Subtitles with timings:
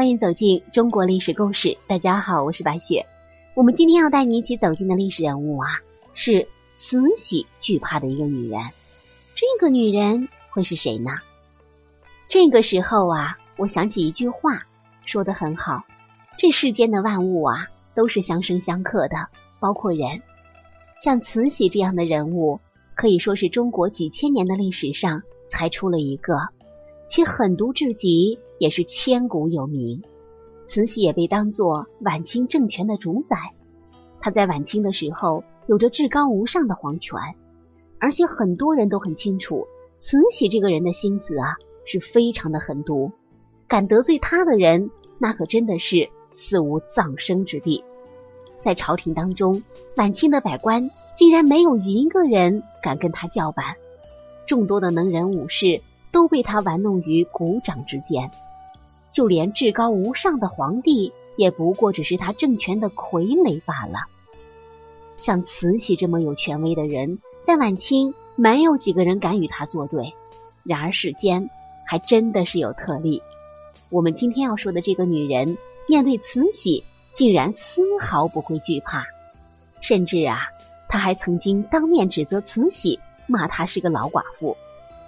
[0.00, 1.76] 欢迎走进中国历史故事。
[1.86, 3.04] 大家好，我是白雪。
[3.54, 5.68] 我们今天要带你一起走进的历史人物啊，
[6.14, 8.62] 是慈禧惧怕的一个女人。
[9.34, 11.10] 这个女人会是谁呢？
[12.30, 14.62] 这个时候啊，我想起一句话，
[15.04, 15.84] 说的很好：
[16.38, 19.28] 这世间的万物啊，都是相生相克的，
[19.60, 20.22] 包括人。
[21.04, 22.58] 像慈禧这样的人物，
[22.94, 26.38] 可以说是中国几千年的历史上才出了一个。
[27.06, 30.02] 其狠毒至极，也是千古有名。
[30.68, 33.36] 慈禧也被当作晚清政权的主宰。
[34.20, 37.18] 她在晚清的时候有着至高无上的皇权，
[37.98, 39.66] 而且很多人都很清楚，
[39.98, 41.56] 慈禧这个人的心思啊
[41.86, 43.12] 是非常的狠毒。
[43.66, 47.82] 敢得罪她的人，那可真的是死无葬身之地。
[48.58, 49.62] 在朝廷当中，
[49.96, 53.76] 晚清的百官竟然没有一个人敢跟他叫板。
[54.46, 55.80] 众多的能人武士。
[56.12, 58.32] 都被他玩弄于股掌之间，
[59.12, 63.98] 就连至高无上的皇帝，也不过只是他政权的傀儡罢了。
[65.16, 70.14] 像慈禧这么有权威的人，在晚清没有几个人敢与他作对。
[70.62, 71.50] 然而世间
[71.86, 73.22] 还真的是有特例。
[73.88, 79.04] 我们今天要说的这个女人，面对慈禧，竟然丝毫不会惧怕，
[79.80, 80.38] 甚至啊，
[80.88, 84.56] 她还曾经当面指责慈禧，骂她是个老寡妇。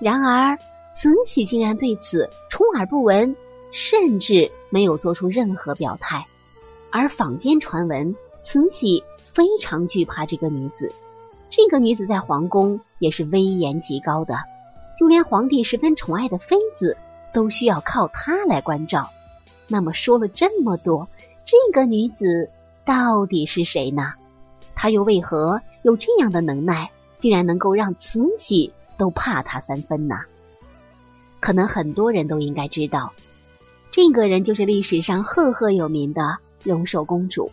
[0.00, 0.58] 然而。
[0.98, 3.36] 慈禧竟然对此充耳不闻，
[3.76, 6.26] 甚至没有做出任何表态。
[6.90, 10.90] 而坊间传闻，慈禧非常惧怕这个女子。
[11.50, 14.34] 这个女子在皇宫也是威严极高的，
[14.98, 16.96] 就连皇帝十分宠爱的妃子
[17.34, 19.10] 都需要靠她来关照。
[19.68, 21.06] 那么说了这么多，
[21.44, 22.48] 这个女子
[22.86, 24.14] 到底是谁呢？
[24.74, 30.20] 她又为何有这样的能耐，竟然能够让慈禧都怕她三分呢？
[31.40, 33.12] 可能很多人都应该知道，
[33.96, 37.50] 这个人就是历史上赫赫有名的荣寿公主。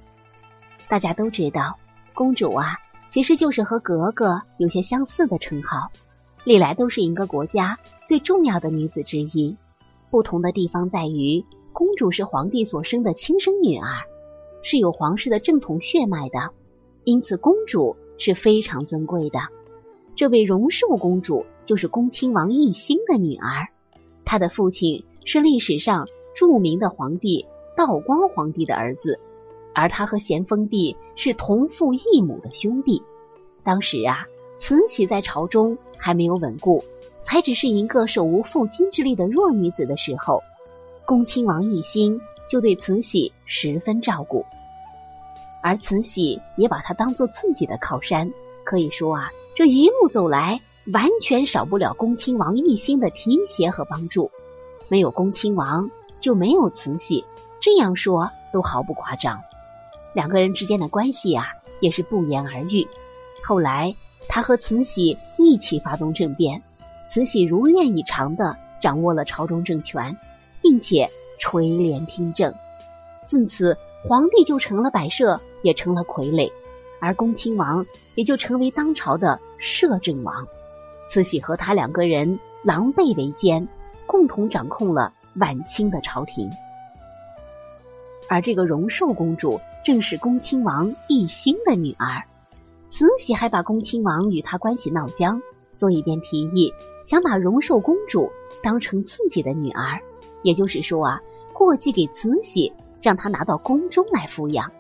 [0.90, 1.80] 大家都知道，
[2.14, 2.76] 公主啊，
[3.08, 5.90] 其实就是和格格有些相似的称号，
[6.44, 9.56] 历来都是一个国家最重要的女子之一。
[10.12, 14.04] 不同的地方在于，公主是皇帝所生的亲生女儿，
[14.64, 16.50] 是有皇室的正统血脉的，
[17.06, 19.40] 因此公主是非常尊贵的。
[20.18, 23.70] 这位荣寿公主就是恭亲王奕欣的女儿。
[24.26, 27.46] 她的父亲是历史上著名的皇帝
[27.76, 29.20] 道光皇帝的儿子，
[29.74, 33.04] 而他和咸丰帝是同父异母的兄弟。
[33.64, 34.28] 当时啊，
[34.58, 36.84] 慈禧在朝中还没有稳固，
[37.24, 40.42] 才只是一个手无缚鸡之力的弱女子的时候，
[41.06, 42.20] 恭亲王奕欣
[42.50, 44.46] 就对慈禧十分照顾，
[45.62, 48.32] 而慈禧也把他当做自己的靠山。
[48.64, 50.62] 可以说啊，这一路走来。
[50.92, 54.32] 完全少不了恭亲王奕欣的提携和帮助，
[54.90, 55.90] 没有恭亲王
[56.24, 57.26] 就没有慈禧，
[57.60, 59.42] 这样说都毫不夸张。
[60.14, 61.48] 两个人之间的关系啊，
[61.82, 62.88] 也是不言而喻。
[63.44, 63.94] 后来
[64.30, 66.64] 他和慈禧一起发动政变，
[67.10, 70.18] 慈禧如愿以偿的掌握了朝中政权，
[70.62, 72.54] 并且垂帘听政。
[73.28, 76.50] 自此，皇帝就成了摆设，也成了傀儡，
[77.02, 77.86] 而恭亲王
[78.16, 80.48] 也就成为当朝的摄政王。
[81.10, 83.68] 慈禧和他两个人狼狈为奸，
[84.06, 86.50] 共同掌控了晚清的朝廷。
[88.30, 92.24] 而这个荣寿公主正是恭亲王奕欣的女儿。
[92.90, 95.42] 慈禧还把恭亲王与她关系闹僵，
[95.74, 96.74] 所以便提议
[97.04, 100.02] 想把荣寿公主当成自己的女儿，
[100.42, 101.22] 也就是说啊，
[101.54, 104.72] 过继给慈禧，让她拿到宫中来抚养。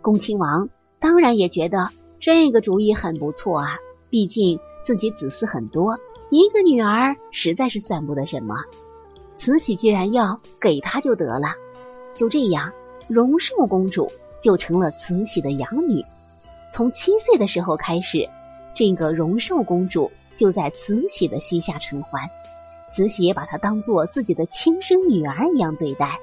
[0.00, 0.68] 恭亲王
[0.98, 1.88] 当然也觉得
[2.20, 3.78] 这个主意很不错啊，
[4.10, 4.58] 毕竟。
[4.84, 5.96] 自己子嗣很多，
[6.28, 8.56] 一个女儿实在是算不得什么。
[9.44, 11.48] 慈禧既然要给她就得了，
[12.14, 12.70] 就这样，
[13.08, 14.08] 荣寿公主
[14.40, 16.04] 就成了慈禧的养女。
[16.72, 18.30] 从七岁的时候开始，
[18.72, 22.22] 这个荣寿公主就在慈禧的膝下承欢，
[22.92, 26.20] 慈禧也把她当做自己的亲生女儿一样对待。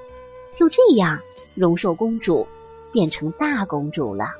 [0.54, 1.18] 就这样，
[1.54, 2.46] 荣寿公主
[2.90, 4.30] 变成大公主了。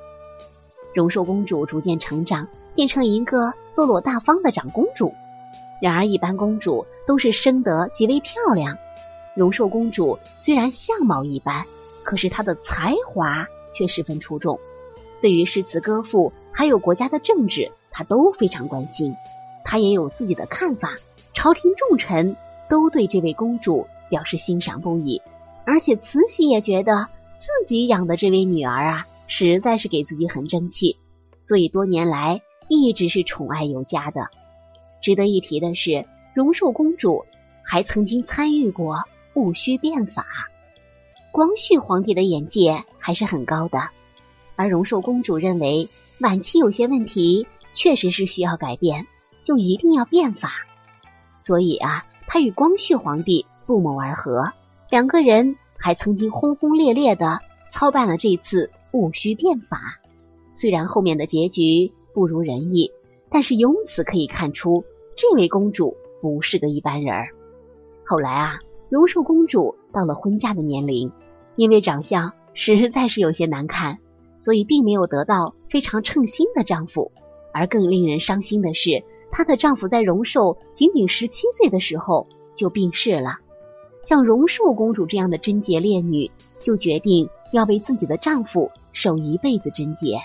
[0.95, 3.53] 荣寿公主逐渐成长，变成一个。
[3.77, 5.15] 落落大方的长公主，
[5.81, 8.77] 然而一般公主都是生得极为漂亮。
[9.35, 11.65] 荣寿公主虽然相貌一般，
[12.03, 14.59] 可是她的才华却十分出众。
[15.21, 19.15] 对于诗词歌赋，还有国家的政治，她都非常关心。
[19.65, 20.95] 她也有自己的看法，
[21.33, 22.37] 朝廷重臣
[22.69, 25.23] 都对这位公主表示欣赏不已。
[25.65, 30.97] 而且慈禧也觉得自己养的这位女儿啊，实在是给自己很争气，
[31.41, 32.43] 所以多年来。
[32.73, 34.29] 一直是宠爱有加的。
[35.01, 37.25] 值得一提的是，荣寿公主
[37.63, 39.05] 还曾经参与过
[39.35, 40.27] 戊戌变法。
[41.33, 43.91] 光绪皇帝的眼界还是很高的，
[44.57, 45.89] 而荣寿公主认为
[46.21, 49.07] 晚期有些问题确实是需要改变，
[49.43, 50.51] 就一定要变法。
[51.39, 54.53] 所以啊，她与光绪皇帝不谋而合，
[54.91, 60.01] 两个人还曾经轰轰烈烈的操办了这次戊戌变法。
[60.53, 62.91] 虽然后面的结局不如人意，
[63.31, 64.85] 但是由此可以看出，
[65.17, 67.29] 这位公主不是个一般人儿。
[68.05, 71.13] 后来啊，荣寿公主到了婚嫁的年龄，
[71.57, 73.99] 因为长相实在是有些难看，
[74.39, 77.13] 所以并没有得到非常称心的丈夫。
[77.53, 83.39] 而更令人伤心的是，她的丈夫在荣寿仅仅十七岁的时候就病逝了。
[84.05, 90.19] 像荣寿公主这样的贞洁烈女，就决定要为自己的丈夫守一辈子贞洁。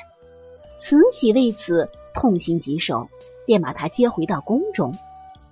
[0.77, 3.09] 慈禧为此痛心疾首，
[3.45, 4.97] 便把她接回到宫中，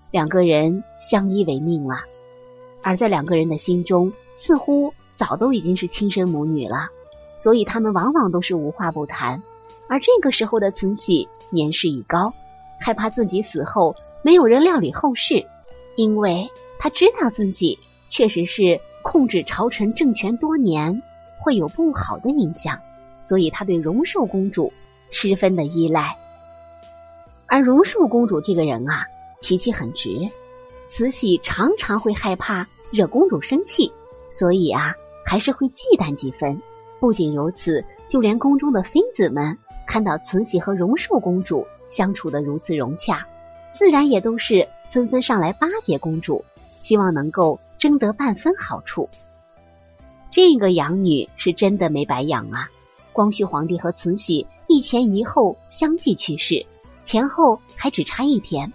[0.09, 1.97] 两个人相依为命了。
[2.81, 6.87] 而在两个人的心中，似乎早都已经是亲生母女了，
[7.37, 9.43] 所以他们往往都是无话不谈。
[9.87, 12.33] 而这个时候的慈禧年事已高，
[12.79, 15.45] 害怕自己死后没有人料理后事，
[15.95, 16.49] 因为
[16.79, 17.77] 她知道自己
[18.09, 21.03] 确实是控制朝臣政权多年，
[21.41, 22.79] 会有不好的影响，
[23.21, 24.71] 所以她对荣寿公主。
[25.15, 26.17] 十分的依赖，
[27.53, 29.05] 而荣寿公主这个人啊，
[29.39, 30.09] 脾气很直，
[30.87, 33.93] 慈禧常常会害怕惹公主生气，
[34.31, 36.59] 所以啊，还是会忌惮几分。
[36.99, 43.27] 不仅如此，就连宫中的妃子们看到慈禧和荣寿公主相处的如此融洽，
[43.71, 46.43] 自然也都是纷纷上来巴结公主，
[46.79, 49.09] 希望能够争得半分好处。
[50.31, 52.71] 这个养女是真的没白养啊！
[53.11, 54.47] 光绪皇帝和慈禧。
[54.65, 56.65] 一前一后相继去世，
[57.03, 58.73] 前后还只差一天。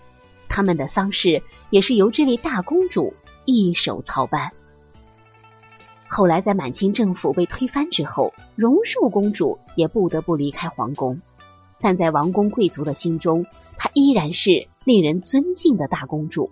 [0.49, 3.15] 他们的丧事也是由这位大公主
[3.45, 4.53] 一手操办。
[6.09, 11.21] 后来在满清政府被推翻之后，荣寿公主也不得不离开皇宫。
[11.81, 13.45] 但在王公贵族的心中，
[13.77, 16.51] 她依然是令人尊敬的大公主。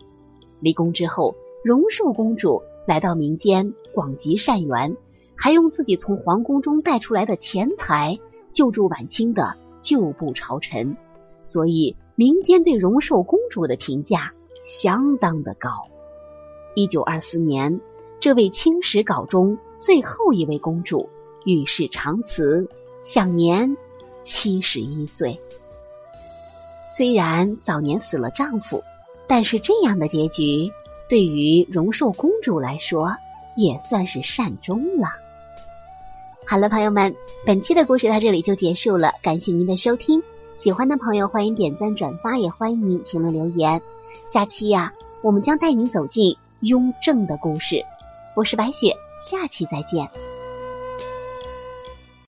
[0.60, 1.34] 离宫之后，
[1.64, 4.96] 荣寿公主来到民间广积善缘，
[5.36, 8.18] 还用自己从皇宫中带出来的钱财。
[8.52, 10.96] 救助晚清的旧部朝臣，
[11.46, 14.34] 所以民间对荣寿公主的评价
[14.66, 15.70] 相当的高。
[16.74, 17.80] 一九二四年，
[18.20, 21.08] 这位清史稿中最后一位公主
[21.46, 22.68] 与世长辞，
[23.02, 23.78] 享年
[24.24, 25.40] 七十一岁。
[26.94, 28.82] 虽然早年死了丈夫，
[29.26, 30.70] 但是这样的结局
[31.08, 33.16] 对于荣寿公主来说
[33.56, 35.08] 也算是善终了。
[36.46, 37.14] 好了，朋友们，
[37.44, 39.14] 本期的故事到这里就结束了。
[39.22, 40.22] 感谢您的收听，
[40.56, 43.82] 喜欢的朋友欢迎点赞转发，也欢迎您评论留言。
[44.30, 47.84] 下期呀，我们将带您走进雍正的故事。
[48.34, 50.08] 我是白雪，下期再见。